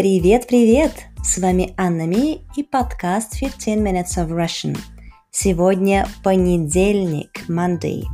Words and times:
Привет-привет! 0.00 1.06
С 1.24 1.38
вами 1.38 1.72
Анна 1.76 2.06
Ми 2.06 2.44
и 2.56 2.62
подкаст 2.62 3.40
15 3.40 3.78
Minutes 3.78 4.16
of 4.16 4.28
Russian. 4.28 4.78
Сегодня 5.30 6.06
понедельник, 6.22 7.48
Monday. 7.48 8.04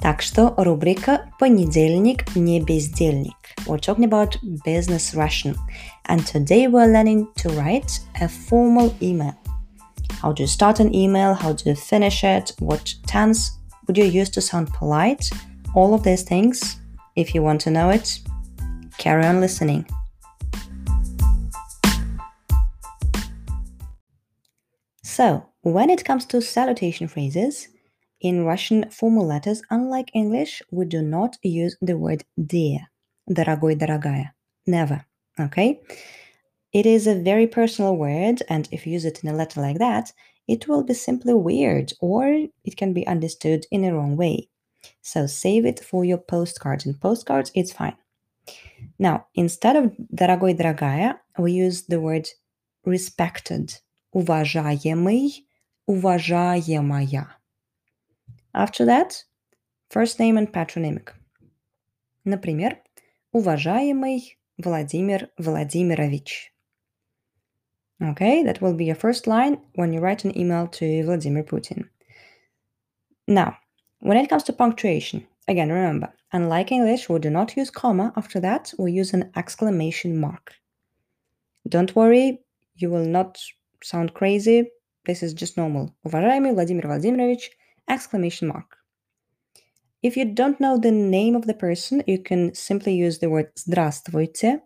Так 0.00 0.22
что 0.22 0.54
рубрика 0.56 1.30
«Понедельник 1.38 2.34
не 2.34 2.60
бездельник». 2.60 3.36
We're 3.66 3.78
talking 3.78 4.08
about 4.08 4.36
business 4.64 5.14
Russian. 5.14 5.56
And 6.08 6.24
today 6.24 6.66
we're 6.66 6.90
learning 6.90 7.26
to 7.36 7.50
write 7.50 8.00
a 8.20 8.28
formal 8.28 8.94
email. 9.00 9.34
How 10.22 10.32
to 10.32 10.46
start 10.46 10.80
an 10.80 10.94
email, 10.94 11.34
how 11.34 11.52
to 11.52 11.74
finish 11.74 12.24
it, 12.24 12.54
what 12.58 12.94
tense 13.06 13.52
would 13.86 13.98
you 13.98 14.04
use 14.04 14.30
to 14.30 14.40
sound 14.40 14.68
polite, 14.72 15.30
all 15.74 15.94
of 15.94 16.02
these 16.02 16.22
things. 16.22 16.78
If 17.16 17.34
you 17.34 17.42
want 17.42 17.60
to 17.62 17.70
know 17.70 17.90
it, 17.90 18.20
carry 18.98 19.24
on 19.26 19.40
listening. 19.40 19.84
So, 25.10 25.46
when 25.62 25.90
it 25.90 26.04
comes 26.04 26.26
to 26.26 26.40
salutation 26.40 27.08
phrases, 27.08 27.68
in 28.20 28.44
Russian 28.44 28.90
formal 28.90 29.26
letters, 29.26 29.62
unlike 29.70 30.10
English, 30.14 30.62
we 30.70 30.84
do 30.86 31.02
not 31.02 31.36
use 31.42 31.76
the 31.80 31.96
word 31.96 32.24
dear, 32.46 32.80
дорогой, 33.28 33.76
дорогая. 33.76 34.32
Never. 34.66 35.04
Okay? 35.38 35.80
It 36.72 36.86
is 36.86 37.06
a 37.06 37.14
very 37.14 37.46
personal 37.46 37.96
word, 37.96 38.42
and 38.48 38.68
if 38.72 38.86
you 38.86 38.92
use 38.94 39.04
it 39.04 39.22
in 39.22 39.28
a 39.28 39.36
letter 39.36 39.60
like 39.60 39.78
that, 39.78 40.12
it 40.48 40.68
will 40.68 40.82
be 40.82 40.94
simply 40.94 41.34
weird 41.34 41.92
or 42.00 42.46
it 42.64 42.76
can 42.76 42.92
be 42.92 43.06
understood 43.06 43.66
in 43.70 43.84
a 43.84 43.94
wrong 43.94 44.16
way. 44.16 44.48
So 45.02 45.26
save 45.26 45.66
it 45.66 45.80
for 45.80 46.04
your 46.04 46.18
postcards. 46.18 46.86
In 46.86 46.94
postcards, 46.94 47.50
it's 47.54 47.72
fine. 47.72 47.96
Now, 48.98 49.26
instead 49.34 49.76
of 49.76 49.92
дорогой, 50.14 50.56
дорогая, 50.56 51.16
we 51.38 51.52
use 51.52 51.86
the 51.86 52.00
word 52.00 52.28
respected 52.84 53.74
уважаемый, 54.12 55.46
уважаемая. 55.86 57.36
After 58.54 58.86
that, 58.86 59.24
first 59.90 60.18
name 60.18 60.36
and 60.38 60.52
patronymic. 60.52 61.12
Например, 62.24 62.78
уважаемый 63.32 64.38
Владимир 64.58 65.30
Владимирович. 65.38 66.52
Okay, 68.00 68.42
that 68.42 68.60
will 68.60 68.74
be 68.74 68.86
your 68.86 68.94
first 68.94 69.26
line 69.26 69.58
when 69.74 69.92
you 69.92 70.00
write 70.00 70.24
an 70.24 70.36
email 70.36 70.66
to 70.66 71.04
Vladimir 71.04 71.44
Putin. 71.44 71.88
Now, 73.26 73.56
when 74.00 74.16
it 74.16 74.28
comes 74.28 74.44
to 74.44 74.52
punctuation, 74.52 75.26
again, 75.48 75.70
remember, 75.70 76.12
unlike 76.32 76.72
English, 76.72 77.08
we 77.08 77.18
do 77.18 77.30
not 77.30 77.56
use 77.56 77.70
comma. 77.70 78.12
After 78.16 78.40
that, 78.40 78.72
we 78.78 78.92
use 78.92 79.14
an 79.14 79.30
exclamation 79.36 80.18
mark. 80.18 80.54
Don't 81.68 81.96
worry, 81.96 82.40
you 82.74 82.90
will 82.90 83.06
not 83.06 83.38
sound 83.82 84.14
crazy. 84.14 84.70
This 85.04 85.22
is 85.22 85.34
just 85.34 85.56
normal. 85.56 85.94
Уважаемый 86.04 86.52
Владимир 86.52 86.88
Владимирович, 86.88 87.50
exclamation 87.88 88.48
mark. 88.48 88.76
If 90.02 90.16
you 90.16 90.24
don't 90.24 90.60
know 90.60 90.78
the 90.78 90.92
name 90.92 91.34
of 91.34 91.46
the 91.46 91.54
person, 91.54 92.02
you 92.06 92.18
can 92.18 92.54
simply 92.54 92.94
use 92.94 93.18
the 93.18 93.30
word 93.30 93.50
здравствуйте, 93.56 94.60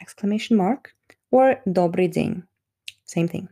exclamation 0.00 0.56
mark, 0.56 0.94
or 1.30 1.60
добрый 1.66 2.08
день, 2.08 2.44
same 3.04 3.28
thing. 3.28 3.48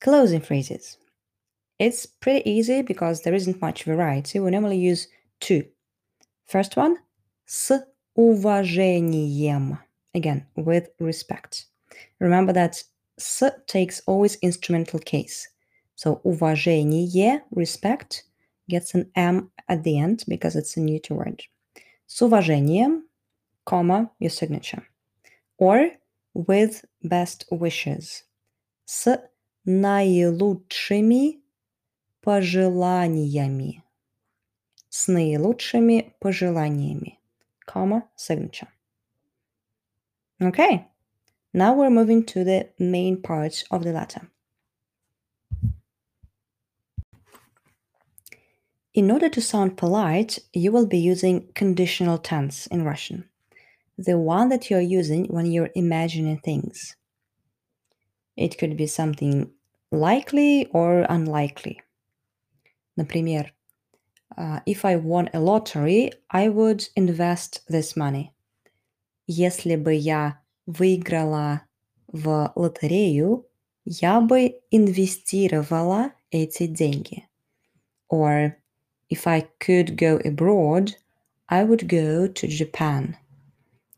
Closing 0.00 0.40
phrases. 0.40 0.98
It's 1.78 2.06
pretty 2.06 2.48
easy 2.48 2.82
because 2.82 3.22
there 3.22 3.34
isn't 3.34 3.60
much 3.60 3.84
variety. 3.84 4.40
We 4.40 4.50
normally 4.50 4.78
use 4.78 5.08
two. 5.40 5.64
First 6.46 6.76
one, 6.76 6.96
с 7.46 7.72
уважением. 8.16 9.78
Again, 10.14 10.46
with 10.56 10.88
respect. 10.98 11.66
Remember 12.20 12.52
that 12.52 12.82
s 13.18 13.42
takes 13.66 14.00
always 14.06 14.36
instrumental 14.42 15.00
case. 15.00 15.48
So 15.96 16.20
уважение, 16.24 17.42
respect, 17.50 18.24
gets 18.68 18.94
an 18.94 19.10
M 19.16 19.50
at 19.68 19.82
the 19.82 19.98
end 19.98 20.24
because 20.28 20.54
it's 20.54 20.76
a 20.76 20.80
neuter 20.80 21.14
word. 21.14 21.42
С 22.06 22.22
уважением, 22.22 23.02
comma, 23.64 24.10
your 24.18 24.30
signature. 24.30 24.82
Or 25.58 25.90
with 26.34 26.84
best 27.02 27.44
wishes. 27.50 28.22
С 28.84 29.18
наилучшими 29.66 31.40
пожеланиями. 32.22 33.82
С 34.88 35.08
наилучшими 35.08 36.14
пожеланиями. 36.20 37.18
Comma, 37.66 38.08
signature. 38.16 38.68
Okay. 40.40 40.86
Now 41.52 41.74
we're 41.74 41.90
moving 41.90 42.24
to 42.26 42.44
the 42.44 42.68
main 42.78 43.22
part 43.22 43.64
of 43.70 43.84
the 43.84 43.92
letter. 43.92 44.30
In 48.94 49.10
order 49.10 49.28
to 49.28 49.40
sound 49.40 49.76
polite, 49.76 50.38
you 50.52 50.72
will 50.72 50.86
be 50.86 50.98
using 50.98 51.48
conditional 51.54 52.18
tense 52.18 52.66
in 52.66 52.84
Russian, 52.84 53.28
the 53.96 54.18
one 54.18 54.48
that 54.48 54.70
you're 54.70 54.80
using 54.80 55.26
when 55.26 55.46
you're 55.46 55.70
imagining 55.74 56.38
things. 56.38 56.96
It 58.36 58.58
could 58.58 58.76
be 58.76 58.86
something 58.86 59.50
likely 59.92 60.66
or 60.72 61.06
unlikely. 61.08 61.80
Например, 62.96 63.52
uh, 64.36 64.60
if 64.66 64.84
I 64.84 64.96
won 64.96 65.30
a 65.32 65.40
lottery, 65.40 66.10
I 66.30 66.48
would 66.48 66.88
invest 66.96 67.60
this 67.68 67.96
money. 67.96 68.32
Если 69.26 69.76
бы 69.76 69.94
я 69.94 70.38
выиграла 70.65 71.63
в 72.07 72.51
лотерею, 72.55 73.47
я 73.85 74.21
бы 74.21 74.59
инвестировала 74.71 76.11
эти 76.31 76.67
деньги. 76.67 77.27
Or 78.11 78.53
if 79.09 79.25
I 79.25 79.47
could 79.59 79.95
go 79.95 80.19
abroad, 80.23 80.91
I 81.47 81.65
would 81.65 81.87
go 81.87 82.27
to 82.27 82.47
Japan. 82.47 83.15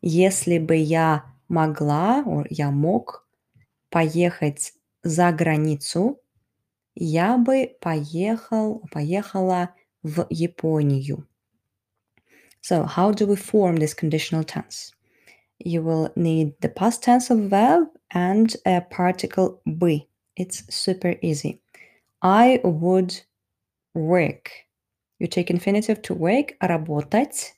Если 0.02 0.58
бы 0.58 0.76
я 0.76 1.24
могла, 1.48 2.22
or 2.24 2.46
я 2.50 2.70
мог 2.70 3.26
поехать 3.90 4.72
за 5.02 5.32
границу, 5.32 6.20
я 6.94 7.36
бы 7.36 7.76
поехал, 7.80 8.82
поехала 8.90 9.74
в 10.02 10.26
Японию. 10.30 11.26
So, 12.62 12.84
how 12.84 13.12
do 13.12 13.26
we 13.26 13.36
form 13.36 13.76
this 13.76 13.94
conditional 13.94 14.42
tense? 14.42 14.95
you 15.58 15.82
will 15.82 16.12
need 16.16 16.54
the 16.60 16.68
past 16.68 17.02
tense 17.02 17.30
of 17.30 17.50
verb 17.50 17.88
and 18.10 18.54
a 18.66 18.80
particle 18.80 19.60
бы. 19.66 20.06
It's 20.36 20.62
super 20.74 21.16
easy. 21.22 21.60
I 22.22 22.60
would 22.64 23.18
work. 23.94 24.50
You 25.18 25.26
take 25.26 25.50
infinitive 25.50 26.02
to 26.02 26.14
work, 26.14 26.54
работать. 26.62 27.52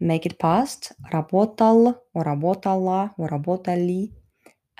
Make 0.00 0.26
it 0.26 0.38
past, 0.38 0.92
работал, 1.12 2.02
or 2.14 2.24
работала, 2.24 3.14
or 3.18 3.28
работали. 3.28 4.12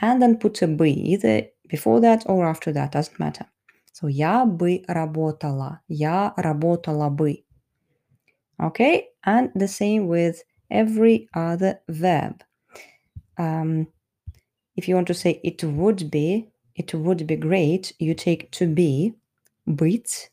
And 0.00 0.22
then 0.22 0.36
put 0.38 0.60
a 0.62 0.66
бы, 0.66 0.88
either 0.88 1.48
before 1.68 2.00
that 2.00 2.24
or 2.26 2.46
after 2.46 2.72
that, 2.72 2.92
doesn't 2.92 3.18
matter. 3.18 3.46
So 3.92 4.08
я 4.08 4.44
бы 4.44 4.84
работала, 4.88 5.80
я 5.88 6.34
работала 6.36 7.08
бы. 7.08 7.44
Okay, 8.60 9.04
and 9.24 9.50
the 9.54 9.68
same 9.68 10.06
with 10.06 10.42
every 10.69 11.27
other 11.33 11.79
verb. 11.89 12.43
Um, 13.37 13.87
if 14.75 14.87
you 14.87 14.95
want 14.95 15.07
to 15.07 15.13
say 15.13 15.39
it 15.43 15.63
would 15.63 16.09
be, 16.09 16.47
it 16.75 16.93
would 16.93 17.27
be 17.27 17.35
great, 17.35 17.93
you 17.99 18.13
take 18.13 18.51
to 18.51 18.67
be, 18.67 19.13
быть, 19.67 20.29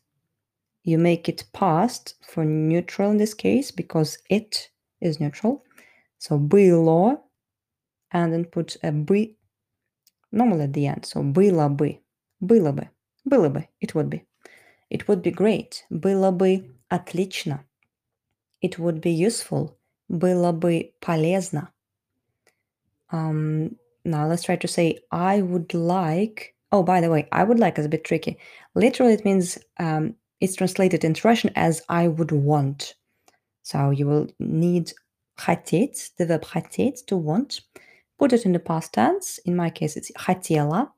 you 0.83 0.97
make 0.97 1.27
it 1.27 1.43
past 1.53 2.15
for 2.25 2.45
neutral 2.45 3.11
in 3.11 3.17
this 3.17 3.33
case 3.33 3.71
because 3.71 4.17
it 4.29 4.69
is 5.01 5.19
neutral. 5.19 5.63
So 6.17 6.39
было, 6.39 7.19
and 8.11 8.33
then 8.33 8.45
put 8.45 8.77
a 8.83 8.91
бы 8.91 9.35
normal 10.31 10.61
at 10.61 10.73
the 10.73 10.87
end. 10.87 11.05
So 11.05 11.21
было 11.21 11.69
бы, 11.69 11.99
было 12.41 12.71
бы, 12.71 12.89
было 13.25 13.49
бы, 13.49 13.67
it 13.81 13.93
would 13.93 14.09
be. 14.09 14.23
It 14.89 15.07
would 15.07 15.21
be 15.21 15.31
great. 15.31 15.83
Было 15.91 16.31
бы 16.31 16.75
отлично. 16.89 17.63
It 18.61 18.79
would 18.79 19.01
be 19.01 19.11
useful 19.11 19.77
было 20.09 20.51
бы 20.51 20.93
полезно. 20.99 21.71
Um, 23.11 23.75
now 24.05 24.27
let's 24.27 24.43
try 24.43 24.55
to 24.55 24.67
say 24.67 24.99
I 25.11 25.41
would 25.41 25.73
like. 25.73 26.55
Oh, 26.71 26.83
by 26.83 27.01
the 27.01 27.09
way, 27.09 27.27
I 27.31 27.43
would 27.43 27.59
like 27.59 27.79
is 27.79 27.85
a 27.85 27.89
bit 27.89 28.03
tricky. 28.03 28.37
Literally, 28.75 29.13
it 29.13 29.25
means 29.25 29.57
um, 29.79 30.15
it's 30.39 30.55
translated 30.55 31.03
into 31.03 31.27
Russian 31.27 31.51
as 31.55 31.81
I 31.89 32.07
would 32.07 32.31
want. 32.31 32.95
So 33.63 33.89
you 33.89 34.05
will 34.07 34.27
need 34.39 34.93
хотеть, 35.37 36.11
the 36.17 36.25
verb 36.25 36.43
хотеть, 36.43 37.05
to 37.07 37.17
want. 37.17 37.61
Put 38.17 38.33
it 38.33 38.45
in 38.45 38.51
the 38.51 38.59
past 38.59 38.93
tense. 38.93 39.39
In 39.45 39.55
my 39.55 39.69
case, 39.69 39.95
it's 39.95 40.11
хотела. 40.15 40.91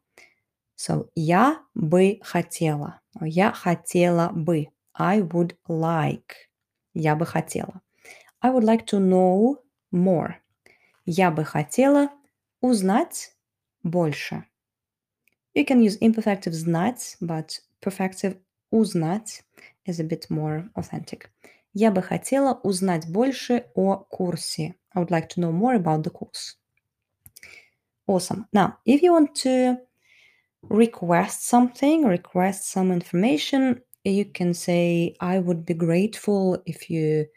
So 0.75 1.09
я 1.15 1.59
бы 1.75 2.19
хотела. 2.23 2.99
Я 3.21 3.51
хотела 3.51 4.31
бы. 4.33 4.67
I 4.95 5.21
would 5.21 5.55
like. 5.69 6.49
Я 6.93 7.15
бы 7.15 7.25
хотела. 7.25 7.81
I 8.45 8.49
would 8.49 8.63
like 8.63 8.85
to 8.87 8.99
know 8.99 9.57
more. 9.91 10.35
Я 11.05 11.31
бы 11.31 11.43
хотела 11.43 12.09
узнать 12.61 13.33
больше. 13.83 14.45
You 15.53 15.65
can 15.65 15.81
use 15.81 15.97
imperfective 15.99 16.53
знать, 16.53 17.17
but 17.21 17.59
perfective 17.81 18.37
узнать 18.71 19.43
is 19.85 19.99
a 19.99 20.03
bit 20.03 20.29
more 20.29 20.69
authentic. 20.75 21.29
Я 21.73 21.91
бы 21.91 22.01
хотела 22.01 22.59
узнать 22.63 23.09
больше 23.09 23.65
о 23.75 23.97
курсе. 23.97 24.75
I 24.93 24.99
would 24.99 25.09
like 25.09 25.29
to 25.29 25.41
know 25.41 25.51
more 25.51 25.75
about 25.75 26.03
the 26.03 26.09
course. 26.09 26.57
Awesome. 28.07 28.47
Now, 28.51 28.77
if 28.85 29.01
you 29.01 29.13
want 29.13 29.35
to 29.43 29.77
request 30.63 31.47
something, 31.47 32.05
request 32.05 32.69
some 32.69 32.91
information, 32.91 33.81
you 34.03 34.25
can 34.25 34.53
say, 34.53 35.15
I 35.19 35.39
would 35.39 35.65
be 35.65 35.73
grateful 35.73 36.61
if 36.65 36.89
you 36.89 37.27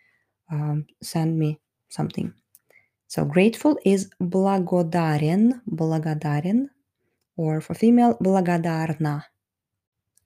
um, 0.50 0.86
send 1.02 1.38
me 1.38 1.60
something. 1.88 2.32
So 3.06 3.24
grateful 3.24 3.78
is 3.84 4.10
благодарен, 4.20 5.62
благодарен, 5.70 6.70
or 7.36 7.60
for 7.60 7.74
female, 7.74 8.16
благодарна. 8.20 9.24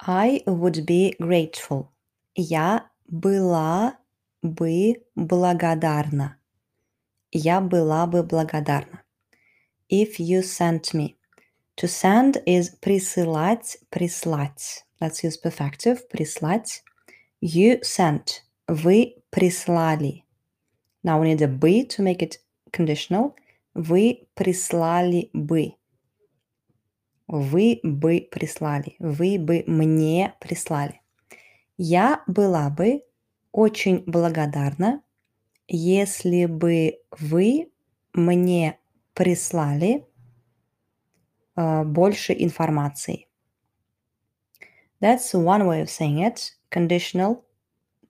I 0.01 0.43
would 0.47 0.87
be 0.87 1.15
grateful. 1.21 1.93
Я 2.35 2.91
была 3.11 3.99
бы 4.43 5.03
благодарна. 5.17 6.37
Я 7.33 7.61
была 7.61 8.07
бы 8.07 8.23
благодарна. 8.23 9.03
If 9.91 10.19
you 10.19 10.43
sent 10.43 10.95
me. 10.95 11.17
To 11.77 11.87
send 11.87 12.43
is 12.47 12.71
присылать, 12.81 13.79
прислать. 13.91 14.85
Let's 15.01 15.23
use 15.23 15.37
perfective, 15.37 16.09
прислать. 16.09 16.83
You 17.41 17.81
sent. 17.83 18.43
Вы 18.67 19.17
прислали. 19.34 20.26
Now 21.04 21.20
we 21.20 21.34
need 21.34 21.42
a 21.42 21.48
бы 21.48 21.86
to 21.86 22.04
make 22.04 22.22
it 22.22 22.40
conditional. 22.72 23.36
Вы 23.74 24.28
прислали 24.36 25.30
бы. 25.34 25.74
Вы 27.28 27.80
бы 27.84 28.28
прислали. 28.32 28.96
Вы 29.00 29.40
бы 29.40 29.64
мне 29.66 30.36
прислали. 30.40 31.02
Я 31.78 32.24
была 32.28 32.70
бы 32.70 33.04
очень 33.52 34.04
благодарна, 34.06 35.02
если 35.68 36.46
бы 36.46 37.00
вы 37.12 37.72
мне 38.14 38.78
прислали 39.16 40.06
uh, 41.56 41.84
больше 41.84 42.34
информации. 42.38 43.28
That's 45.02 45.34
one 45.34 45.66
way 45.66 45.82
of 45.82 45.90
saying 45.90 46.20
it. 46.20 46.52
Conditional 46.70 47.44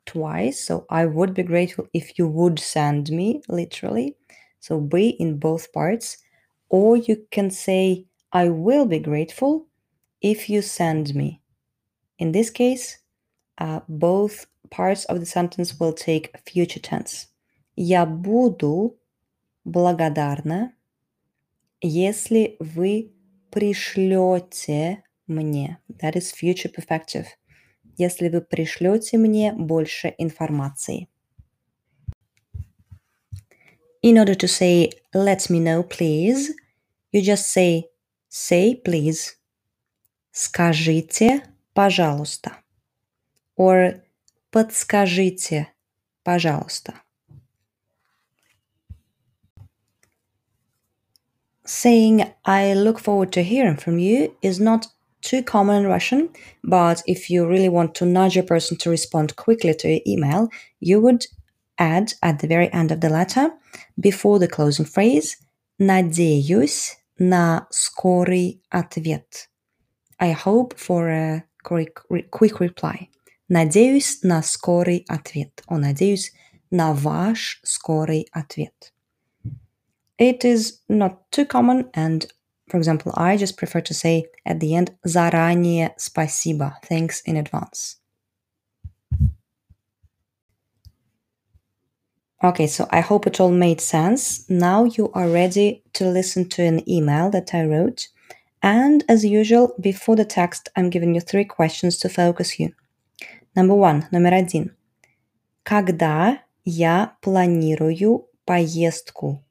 twice. 0.06 0.66
So 0.66 0.86
I 0.90 1.06
would 1.06 1.34
бы 1.34 1.44
grateful 1.44 1.88
if 1.94 2.18
you 2.18 2.28
would 2.28 2.60
send 2.60 3.10
me, 3.12 3.42
literally. 3.48 4.16
So 4.60 4.80
be 4.80 5.10
in 5.10 5.38
both 5.38 5.72
parts. 5.74 6.18
Or 6.70 6.98
you 6.98 7.18
can 7.32 7.52
say, 7.52 8.06
I 8.32 8.50
will 8.50 8.86
be 8.86 9.00
grateful 9.00 9.68
if 10.22 10.50
you 10.50 10.62
send 10.62 11.14
me. 11.14 11.42
In 12.18 12.32
this 12.32 12.50
case, 12.50 12.98
uh, 13.58 13.82
both 13.88 14.48
parts 14.70 15.06
of 15.06 15.20
the 15.20 15.26
sentence 15.26 15.80
will 15.80 15.94
take 15.94 16.32
future 16.46 16.80
tense. 16.80 17.28
Я 17.76 18.06
буду 18.06 18.98
благодарна, 19.66 20.74
если 21.82 22.56
вы 22.60 23.14
пришлете 23.52 25.04
мне. 25.28 25.80
That 25.90 26.16
is 26.16 26.32
future 26.32 26.72
perfective 26.72 27.28
Если 27.97 28.29
вы 28.29 28.41
пришлете 28.41 29.19
мне 29.19 29.53
больше 29.53 30.15
информации. 30.19 31.09
In 34.03 34.17
order 34.17 34.37
to 34.37 34.47
say 34.47 34.91
let 35.13 35.51
me 35.51 35.59
know 35.61 35.83
please, 35.83 36.55
you 37.13 37.21
just 37.21 37.51
say 37.53 37.87
say 38.29 38.75
please. 38.77 39.35
Скажите, 40.31 41.43
пожалуйста. 41.75 42.59
Or 43.57 44.01
подскажите, 44.53 45.67
пожалуйста. 46.23 47.03
Saying 51.65 52.33
I 52.45 52.73
look 52.75 53.01
forward 53.01 53.33
to 53.33 53.43
hearing 53.43 53.77
from 53.77 53.99
you 53.99 54.37
is 54.41 54.61
not 54.61 54.87
too 55.23 55.43
common 55.43 55.85
in 55.85 55.87
Russian, 55.87 56.31
but 56.65 57.03
if 57.07 57.29
you 57.31 57.47
really 57.47 57.69
want 57.69 57.95
to 57.97 58.07
nudge 58.07 58.37
a 58.37 58.43
person 58.43 58.77
to 58.79 58.91
respond 58.91 59.37
quickly 59.37 59.75
to 59.75 59.89
your 59.89 60.01
email, 60.07 60.49
you 60.81 61.01
would 61.01 61.27
add 61.79 62.13
at 62.23 62.41
the 62.41 62.47
very 62.47 62.73
end 62.73 62.91
of 62.93 63.01
the 63.01 63.09
letter, 63.09 63.51
before 64.01 64.39
the 64.39 64.49
closing 64.49 64.85
phrase, 64.85 65.37
надеюсь 65.79 66.97
на 67.19 67.67
скорый 67.71 68.61
ответ. 68.73 69.49
I 70.21 70.33
hope 70.33 70.75
for 70.77 71.09
a 71.09 71.45
quick, 71.65 72.01
quick 72.31 72.59
reply. 72.59 73.09
Надеюсь 73.49 74.23
на 74.23 74.43
скорый 74.43 75.05
ответ. 75.09 75.63
О, 75.69 75.79
надеюсь 75.79 76.33
на 76.71 76.93
ваш 76.93 77.61
скорый 77.65 78.27
ответ. 78.33 78.93
It 80.19 80.45
is 80.45 80.81
not 80.89 81.31
too 81.31 81.47
common, 81.47 81.91
and 81.95 82.27
for 82.69 82.77
example, 82.77 83.13
I 83.17 83.37
just 83.37 83.57
prefer 83.57 83.81
to 83.81 83.95
say 83.95 84.27
at 84.45 84.61
the 84.61 84.75
end 84.75 84.95
заранее 85.07 85.95
спасибо, 85.97 86.77
thanks 86.85 87.23
in 87.25 87.37
advance. 87.37 87.97
Okay, 92.43 92.69
so 92.69 92.87
I 92.91 93.01
hope 93.01 93.27
it 93.27 93.41
all 93.41 93.51
made 93.51 93.81
sense. 93.81 94.49
Now 94.49 94.85
you 94.85 95.11
are 95.13 95.29
ready 95.29 95.83
to 95.95 96.09
listen 96.09 96.49
to 96.51 96.63
an 96.63 96.89
email 96.89 97.31
that 97.31 97.53
I 97.53 97.65
wrote. 97.65 98.07
And 98.63 99.05
as 99.09 99.25
usual, 99.25 99.75
before 99.81 100.15
the 100.15 100.25
text, 100.25 100.69
I'm 100.77 100.89
giving 100.89 101.15
you 101.15 101.21
three 101.21 101.45
questions 101.45 101.99
to 101.99 102.09
focus 102.09 102.61
you. 102.61 102.75
Number 103.57 103.75
one, 103.75 104.07
номер 104.13 104.35
один. 104.35 104.77
Когда 105.65 106.39
я 106.65 107.17
планирую 107.23 108.29
поездку? 108.45 109.43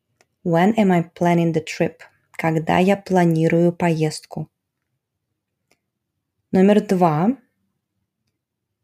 When 0.46 0.74
am 0.78 0.92
I 0.92 1.02
planning 1.14 1.52
the 1.52 1.62
trip? 1.62 2.04
Когда 2.43 2.79
я 2.79 2.97
планирую 2.97 3.73
поездку? 3.73 4.51
Номер 6.51 6.85
два. 6.85 7.39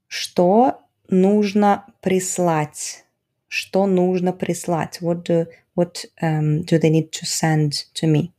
Что 0.06 0.88
нужно 1.08 1.84
прислать? 2.00 3.04
Что 3.48 3.86
нужно 3.88 4.32
прислать? 4.32 5.00
What 5.02 5.24
do, 5.24 5.48
what, 5.74 6.04
um, 6.22 6.64
do 6.66 6.78
they 6.78 6.88
need 6.88 7.10
to 7.10 7.24
send 7.24 7.72
to 7.94 8.06
me? 8.06 8.32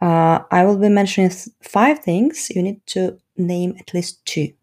Uh, 0.00 0.42
I 0.50 0.64
will 0.64 0.78
be 0.78 0.88
mentioning 0.88 1.30
five 1.60 1.98
things. 2.02 2.48
You 2.48 2.62
need 2.62 2.80
to 2.94 3.18
name 3.36 3.76
at 3.78 3.92
least 3.92 4.24
two. 4.24 4.54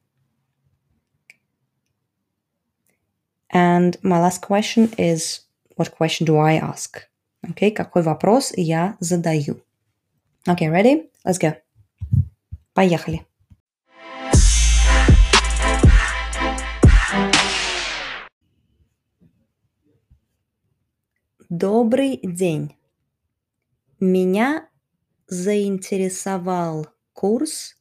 And 3.51 3.95
my 4.01 4.19
last 4.19 4.41
question 4.41 4.91
is 4.97 5.41
what 5.75 5.91
question 5.91 6.25
do 6.25 6.37
I 6.37 6.53
ask? 6.53 7.08
Okay, 7.41 7.71
какой 7.71 8.03
вопрос 8.03 8.53
я 8.55 8.97
задаю? 8.99 9.61
Okay, 10.45 10.69
ready? 10.69 11.09
Let's 11.25 11.39
go. 11.39 11.55
Поехали. 12.73 13.25
Добрый 21.49 22.19
день. 22.21 22.75
Меня 23.99 24.69
заинтересовал 25.27 26.87
курс 27.13 27.75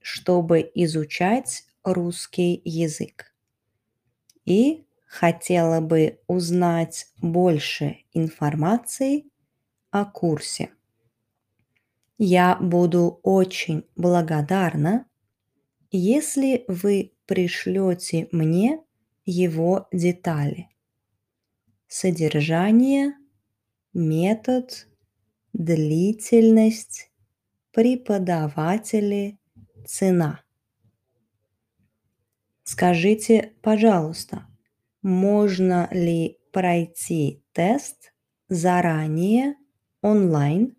чтобы 0.00 0.68
изучать 0.74 1.64
русский 1.84 2.60
язык. 2.64 3.32
И 4.44 4.84
хотела 5.06 5.80
бы 5.80 6.18
узнать 6.26 7.06
больше 7.22 7.98
информации 8.12 9.30
о 9.92 10.04
курсе. 10.04 10.70
Я 12.18 12.56
буду 12.60 13.20
очень 13.22 13.84
благодарна, 13.94 15.06
если 15.92 16.64
вы 16.66 17.12
пришлете 17.26 18.28
мне 18.32 18.80
его 19.24 19.88
детали. 19.92 20.68
Содержание, 21.86 23.14
метод, 23.92 24.88
длительность, 25.52 27.10
преподаватели, 27.72 29.38
цена. 29.86 30.42
Скажите, 32.64 33.52
пожалуйста, 33.62 34.46
можно 35.02 35.88
ли 35.92 36.38
пройти 36.50 37.42
тест 37.52 38.14
заранее 38.48 39.54
онлайн, 40.00 40.76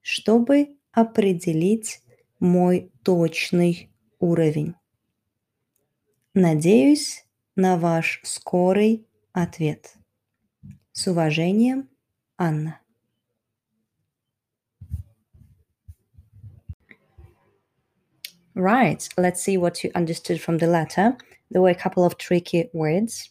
чтобы 0.00 0.76
определить 0.92 2.00
мой 2.38 2.92
точный 3.02 3.90
уровень. 4.18 4.74
Надеюсь 6.34 7.27
на 7.58 7.76
ваш 7.76 8.20
скорый 8.22 9.04
ответ. 9.32 9.96
С 10.92 11.08
уважением, 11.08 11.88
Анна. 12.38 12.80
Right, 18.54 19.08
let's 19.16 19.42
see 19.42 19.56
what 19.56 19.82
you 19.82 19.90
understood 19.96 20.40
from 20.40 20.58
the 20.58 20.68
letter. 20.68 21.16
There 21.50 21.60
were 21.60 21.70
a 21.70 21.74
couple 21.74 22.04
of 22.04 22.16
tricky 22.16 22.70
words, 22.72 23.30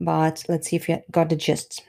but 0.00 0.42
let's 0.48 0.68
see 0.68 0.76
if 0.76 0.88
you 0.88 1.02
got 1.10 1.28
the 1.28 1.36
gist. 1.36 1.84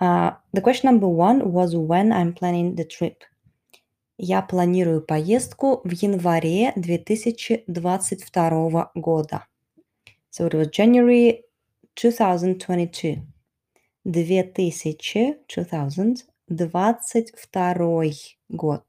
Uh, 0.00 0.34
the 0.52 0.60
question 0.60 0.86
number 0.86 1.08
one 1.08 1.50
was 1.50 1.74
when 1.74 2.12
I'm 2.12 2.32
planning 2.32 2.76
the 2.76 2.84
trip. 2.84 3.24
Я 4.18 4.40
планирую 4.40 5.02
поездку 5.02 5.80
в 5.82 5.90
январе 5.90 6.72
2022 6.76 8.92
года. 8.94 9.46
So 10.35 10.45
it 10.45 10.53
was 10.53 10.67
January 10.67 11.43
2022. 11.95 13.21
2000, 14.03 16.23
2022 16.49 18.37
год. 18.55 18.83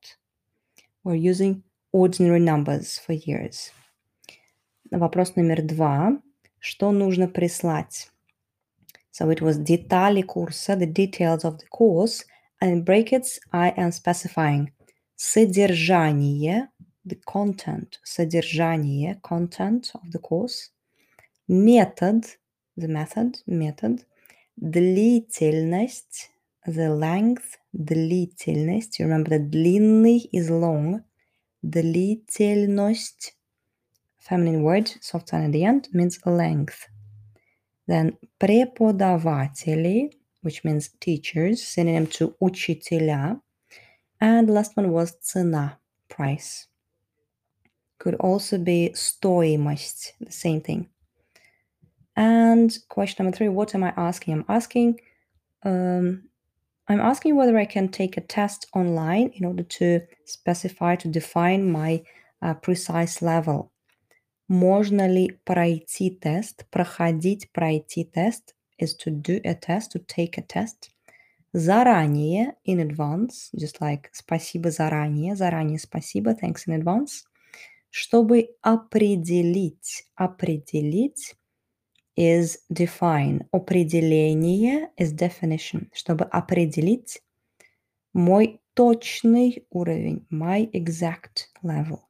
We're 1.04 1.14
using 1.14 1.62
ordinary 1.92 2.40
numbers 2.40 2.99
for 2.99 3.12
years. 3.12 3.70
Вопрос 4.90 5.37
номер 5.37 5.62
два. 5.62 6.20
Что 6.58 6.92
нужно 6.92 7.28
прислать? 7.28 8.08
So 9.11 9.30
it 9.30 9.40
was 9.40 9.58
детали 9.58 10.22
курса, 10.22 10.76
the 10.76 10.87
details 10.87 11.44
of 11.44 11.58
the 11.58 11.66
course, 11.68 12.25
and 12.61 12.72
in 12.72 12.84
brackets 12.84 13.38
I 13.52 13.72
am 13.76 13.90
specifying 13.90 14.70
содержание, 15.16 16.68
the 17.04 17.20
content, 17.26 17.99
содержание, 18.04 19.20
content 19.22 19.90
of 19.94 20.11
the 20.12 20.18
course, 20.18 20.70
метод, 21.49 22.25
the 22.76 22.88
method, 22.88 23.38
метод, 23.46 24.04
длительность, 24.61 26.30
the 26.66 26.88
length, 26.90 27.58
длительность. 27.75 28.99
You 28.99 29.06
remember 29.06 29.30
that 29.30 29.50
длинный 29.50 30.28
is 30.32 30.50
long, 30.50 31.04
длительность, 31.64 33.32
feminine 34.18 34.62
word, 34.62 34.88
soft 35.00 35.28
sign 35.28 35.44
at 35.44 35.52
the 35.52 35.64
end, 35.64 35.88
means 35.92 36.18
length. 36.25 36.88
Then 37.87 38.16
преподаватели, 38.40 40.12
which 40.42 40.64
means 40.64 40.90
teachers, 41.00 41.62
synonym 41.62 42.06
to 42.08 42.34
учителя. 42.40 43.40
And 44.20 44.49
the 44.49 44.52
last 44.52 44.76
one 44.76 44.90
was 44.90 45.16
цена, 45.20 45.78
price. 46.08 46.68
Could 47.99 48.14
also 48.16 48.58
be 48.58 48.90
стоимость, 48.94 50.12
the 50.20 50.32
same 50.32 50.61
thing. 50.61 50.88
And 52.16 52.76
question 52.88 53.25
number 53.25 53.37
three, 53.37 53.49
what 53.49 53.75
am 53.75 53.84
I 53.84 53.92
asking? 53.96 54.34
I'm 54.34 54.44
asking, 54.49 55.00
um, 55.64 56.25
I'm 56.88 57.00
asking 57.00 57.37
whether 57.37 57.56
I 57.56 57.64
can 57.64 57.88
take 57.88 58.16
a 58.16 58.20
test 58.20 58.66
online 58.75 59.30
in 59.34 59.44
order 59.44 59.62
to 59.62 60.00
specify, 60.25 60.96
to 60.96 61.08
define 61.08 61.70
my 61.70 62.02
uh, 62.42 62.54
precise 62.54 63.22
level. 63.22 63.70
Можно 64.49 65.08
ли 65.08 65.38
пройти 65.44 66.11
тест? 66.11 66.66
Проходить, 66.70 67.50
пройти 67.52 68.04
тест 68.04 68.54
is 68.78 68.94
to 68.96 69.11
do 69.11 69.40
a 69.44 69.54
test, 69.54 69.92
to 69.92 69.99
take 70.00 70.37
a 70.37 70.42
test. 70.42 70.90
Заранее, 71.54 72.54
in 72.64 72.80
advance, 72.80 73.50
just 73.54 73.80
like 73.80 74.11
спасибо 74.12 74.70
заранее, 74.70 75.37
заранее 75.37 75.78
спасибо, 75.78 76.34
thanks 76.34 76.66
in 76.66 76.82
advance. 76.82 77.25
Чтобы 77.90 78.49
определить, 78.62 80.06
определить 80.16 81.34
is 82.16 82.58
define. 82.72 83.49
Определение 83.52 84.90
is 84.99 85.12
definition. 85.12 85.88
Чтобы 85.92 86.25
определить 86.25 87.20
мой 88.12 88.61
точный 88.75 89.66
уровень, 89.70 90.26
my 90.30 90.68
exact 90.72 91.49
level. 91.62 92.08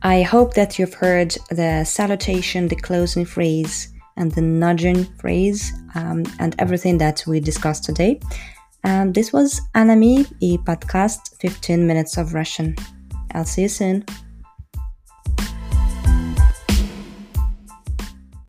I 0.00 0.22
hope 0.22 0.54
that 0.54 0.78
you've 0.78 0.94
heard 0.94 1.36
the 1.50 1.84
salutation, 1.84 2.68
the 2.68 2.76
closing 2.76 3.24
phrase, 3.24 3.88
and 4.16 4.30
the 4.32 4.40
nudging 4.40 5.04
phrase, 5.18 5.72
um, 5.96 6.24
and 6.38 6.54
everything 6.58 6.98
that 6.98 7.24
we 7.26 7.40
discussed 7.40 7.84
today. 7.84 8.20
And 8.83 9.13
this 9.13 9.31
was 9.31 9.61
Anami, 9.75 10.31
e 10.39 10.57
podcast 10.57 11.39
15 11.39 11.87
Minutes 11.87 12.17
of 12.17 12.33
Russian. 12.33 12.75
I'll 13.33 13.45
see 13.45 13.63
you 13.63 13.69
soon. 13.69 14.05